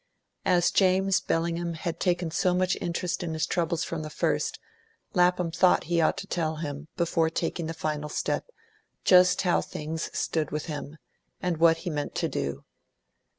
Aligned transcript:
As 0.45 0.71
James 0.71 1.19
Bellingham 1.21 1.75
had 1.75 1.99
taken 1.99 2.31
so 2.31 2.55
much 2.55 2.75
interest 2.81 3.21
in 3.21 3.35
his 3.35 3.45
troubles 3.45 3.83
from 3.83 4.01
the 4.01 4.09
first, 4.09 4.57
Lapham 5.13 5.51
thought 5.51 5.83
he 5.83 6.01
ought 6.01 6.17
to 6.17 6.25
tell 6.25 6.55
him, 6.55 6.87
before 6.97 7.29
taking 7.29 7.67
the 7.67 7.73
final 7.75 8.09
step, 8.09 8.47
just 9.05 9.43
how 9.43 9.61
things 9.61 10.09
stood 10.11 10.49
with 10.49 10.65
him, 10.65 10.97
and 11.39 11.57
what 11.57 11.77
he 11.85 11.91
meant 11.91 12.15
to 12.15 12.27
do. 12.27 12.63